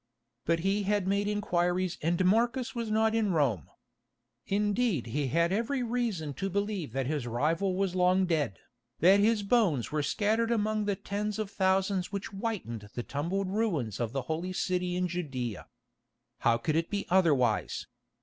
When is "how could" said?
16.39-16.75